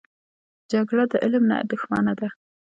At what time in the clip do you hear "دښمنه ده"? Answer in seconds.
1.71-2.27